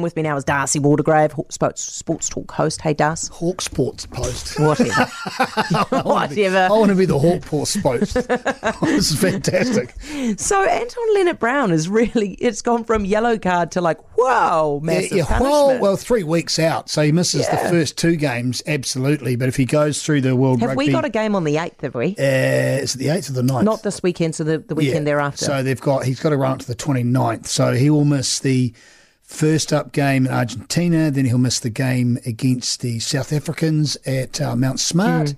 [0.00, 2.82] With me now is D'Arcy Waldegrave, Hawk Sports, Sports Talk host.
[2.82, 3.32] Hey, D'Arcy.
[3.32, 4.60] Hawk Sports Post.
[4.60, 4.92] Whatever.
[4.94, 6.72] I want to be, Whatever.
[6.72, 8.14] I want to be the Hawk Sports Post.
[8.80, 9.92] this is fantastic.
[10.38, 15.24] So Anton Lienert-Brown is really, it's gone from yellow card to like, whoa, massive yeah,
[15.24, 15.42] punishment.
[15.42, 19.34] well, well, three weeks out, so he misses the first two games absolutely.
[19.34, 21.56] But if he goes through the World have Rugby, we got a game on the
[21.56, 22.14] 8th, have we?
[22.16, 23.64] uh, is it the eighth or the 9th?
[23.64, 25.44] Not this weekend, so the, the weekend thereafter.
[25.44, 27.48] So they've got he's got to run up to the 29th.
[27.48, 28.72] So he will miss the
[29.28, 34.40] first up game in Argentina, then he'll miss the game against the South Africans at
[34.40, 35.36] uh, Mount Smart, Mm.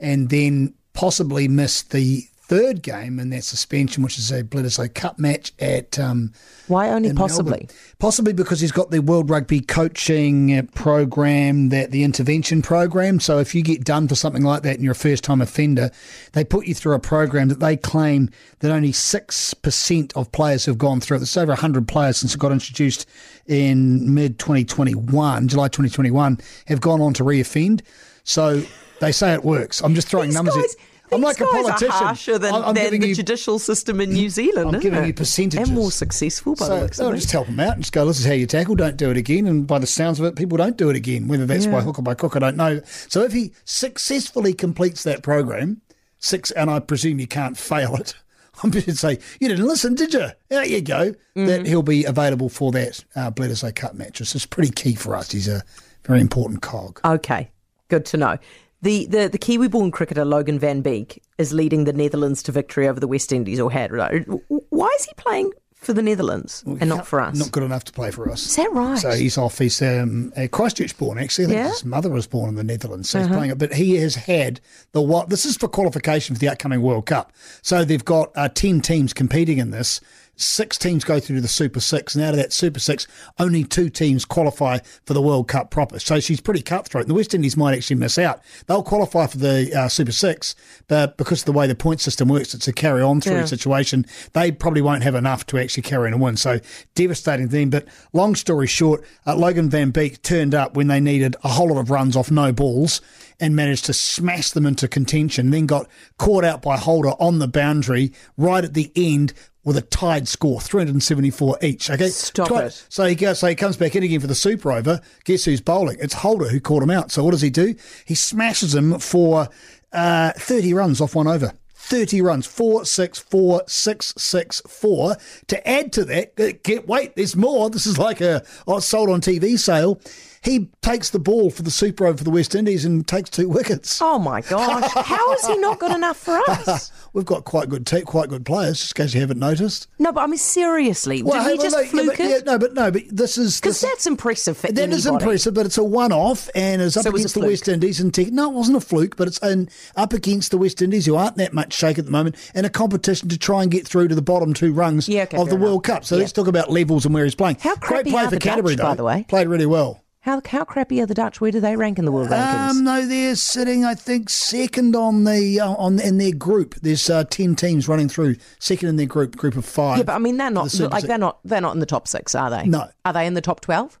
[0.00, 5.18] and then possibly miss the third game in that suspension, which is a Bledisloe Cup
[5.18, 5.98] match at.
[5.98, 6.32] Um,
[6.68, 7.50] Why only possibly?
[7.50, 7.68] Melbourne.
[7.98, 13.18] Possibly because he's got the World Rugby coaching uh, program, that the intervention program.
[13.18, 15.90] So if you get done for something like that and you're a first time offender,
[16.32, 20.78] they put you through a program that they claim that only 6% of players have
[20.78, 21.20] gone through it.
[21.20, 23.08] There's over 100 players since it got introduced
[23.46, 27.82] in mid 2021, July 2021, have gone on to reoffend.
[28.22, 28.62] So
[29.00, 29.82] they say it works.
[29.82, 30.54] I'm just throwing These numbers.
[30.54, 30.80] guys, at,
[31.12, 31.90] I'm like a politician.
[31.90, 34.74] Harsher than, I'm, than the you judicial system in New Zealand.
[34.74, 35.06] I'm giving it?
[35.06, 35.68] you percentages.
[35.68, 37.16] And more successful, by the looks of it.
[37.16, 39.16] just help them out and just go, this is how you tackle, don't do it
[39.16, 39.46] again.
[39.46, 41.98] And by the sounds of it, people don't do it again, whether that's by hook
[41.98, 42.80] or by crook, I don't know.
[43.08, 45.80] So if he successfully completes that program,
[46.18, 48.14] six, and I presume you can't fail it,
[48.62, 50.28] I'm just to say, you didn't listen, did you?
[50.48, 51.12] There you go.
[51.12, 51.46] Mm-hmm.
[51.46, 54.20] That he'll be available for that uh, Bledisloe Cup match.
[54.20, 55.30] Is pretty key for us.
[55.30, 55.62] He's a
[56.04, 57.00] very important cog.
[57.04, 57.50] Okay,
[57.88, 58.38] good to know.
[58.82, 63.00] The, the, the Kiwi-born cricketer Logan Van Beek is leading the Netherlands to victory over
[63.00, 63.90] the West Indies, or had.
[63.90, 64.24] right?
[64.48, 67.38] Why is he playing for the Netherlands and not for us?
[67.38, 68.44] Not good enough to play for us.
[68.46, 68.98] Is that right?
[68.98, 69.58] So he's off.
[69.58, 71.52] He's um, Christchurch born, actually.
[71.54, 71.60] Yeah?
[71.60, 71.68] Uh-huh.
[71.70, 73.58] his mother was born in the Netherlands, so he's playing it.
[73.58, 74.60] But he has had
[74.92, 75.30] the what?
[75.30, 77.32] This is for qualification for the upcoming World Cup.
[77.62, 80.00] So they've got uh, ten teams competing in this.
[80.38, 83.06] Six teams go through to the Super Six, and out of that Super Six,
[83.38, 85.98] only two teams qualify for the World Cup proper.
[85.98, 87.04] So she's pretty cutthroat.
[87.04, 88.40] And the West Indies might actually miss out.
[88.66, 90.54] They'll qualify for the uh, Super Six,
[90.88, 93.44] but because of the way the point system works, it's a carry on through Yeah.
[93.46, 94.04] situation.
[94.34, 96.36] They probably won't have enough to actually carry in a win.
[96.36, 96.60] So
[96.94, 97.70] devastating thing.
[97.70, 101.68] But long story short, uh, Logan Van Beek turned up when they needed a whole
[101.68, 103.00] lot of runs off no balls
[103.40, 105.50] and managed to smash them into contention.
[105.50, 109.32] Then got caught out by Holder on the boundary right at the end.
[109.66, 111.90] With a tied score, 374 each.
[111.90, 112.86] Okay, Stop Twi- it.
[112.88, 115.00] So he goes, so he comes back in again for the super over.
[115.24, 115.98] Guess who's bowling?
[116.00, 117.10] It's Holder who caught him out.
[117.10, 117.74] So what does he do?
[118.04, 119.48] He smashes him for
[119.92, 121.52] uh, 30 runs off one over.
[121.86, 125.16] 30 runs, four, six, four, six, six, four.
[125.46, 127.70] To add to that, uh, get wait, there's more.
[127.70, 130.00] This is like a oh, sold on TV sale.
[130.42, 133.48] He takes the ball for the super over for the West Indies and takes two
[133.48, 134.00] wickets.
[134.02, 134.90] oh my gosh!
[134.94, 136.90] How is he not good enough for us?
[137.16, 138.78] We've got quite good, te- quite good players.
[138.78, 139.88] Just in case you haven't noticed.
[139.98, 142.44] No, but I mean seriously, Well, did hey, he just no, yeah, fluke yeah, it?
[142.44, 145.24] no, but no, but this is Because that's impressive for That is anybody.
[145.24, 147.40] impressive, but it's a one-off, and it's up So it against the.
[147.40, 148.00] West Indies.
[148.00, 151.06] And te- no, it wasn't a fluke, but it's an, up against the West Indies,
[151.06, 153.88] who aren't that much shake at the moment, in a competition to try and get
[153.88, 155.84] through to the bottom two rungs Yeah, okay, of the fair World.
[155.84, 156.04] Cup.
[156.04, 156.20] So Yeah.
[156.20, 157.56] let's talk about levels and where he's playing.
[157.60, 159.24] How Great play for Canterbury, Dutch, by the way?
[159.26, 160.02] Played really well.
[160.26, 161.40] How how crappy are the Dutch?
[161.40, 162.70] Where do they rank in the world rankings?
[162.70, 166.74] Um, no, they're sitting, I think, second on the uh, on in their group.
[166.82, 169.98] There's uh, ten teams running through, second in their group, group of five.
[169.98, 172.08] yeah, but I mean they're not The like they're not they're not in the top
[172.08, 172.64] six, are they?
[172.66, 172.88] No.
[173.04, 174.00] Are they in the top twelve?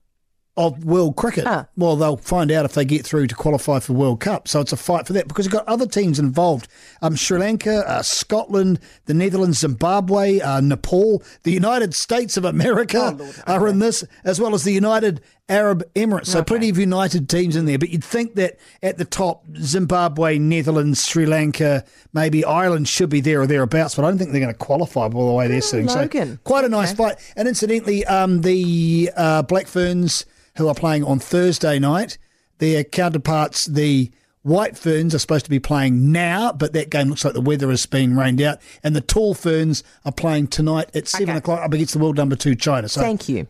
[0.56, 1.46] Of world cricket.
[1.46, 1.66] Ah.
[1.76, 4.48] Well, they'll find out if they get through to qualify for World Cup.
[4.48, 6.68] So it's a fight for that because you've got other teams involved.
[7.02, 13.18] Um, Sri Lanka, uh, Scotland, the Netherlands, Zimbabwe, uh, Nepal, the United States of America
[13.46, 16.26] are in this, as well as the United Arab Emirates.
[16.26, 17.78] So plenty of united teams in there.
[17.78, 23.20] But you'd think that at the top, Zimbabwe, Netherlands, Sri Lanka, maybe Ireland should be
[23.20, 23.94] there or thereabouts.
[23.94, 25.86] But I don't think they're going to qualify by the way they're sitting.
[25.86, 26.32] Logan.
[26.32, 27.18] So quite a nice fight.
[27.36, 30.24] And incidentally, um, the uh, Black Ferns
[30.56, 32.18] who are playing on Thursday night.
[32.58, 34.10] Their counterparts, the
[34.42, 37.68] White Ferns, are supposed to be playing now, but that game looks like the weather
[37.70, 38.60] has been rained out.
[38.82, 41.38] And the Tall Ferns are playing tonight at 7 Okay.
[41.38, 42.88] o'clock up against the world number two, China.
[42.88, 43.46] So Thank you.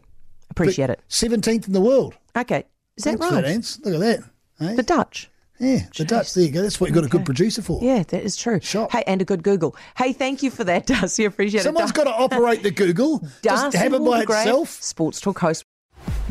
[0.50, 1.00] Appreciate it.
[1.08, 2.14] 17th in the world.
[2.36, 2.64] Okay.
[2.96, 3.44] Is that Thanks right?
[3.44, 3.78] Ants.
[3.84, 4.20] Look at that.
[4.58, 4.74] Hey?
[4.74, 5.28] The Dutch.
[5.60, 6.32] yeah, the Dutch.
[6.34, 6.62] There you go.
[6.62, 7.78] That's what you've got a good producer for.
[7.82, 8.58] Yeah, that is true.
[8.60, 8.90] Shop.
[8.90, 9.76] Hey, and a good Google.
[9.98, 11.24] Hey, thank you for that, D'Arcy.
[11.26, 11.94] Appreciate Someone's it.
[11.94, 13.22] Someone's got to operate the Google.
[13.42, 14.70] Just have it by itself.
[14.82, 15.62] Sports Talk host.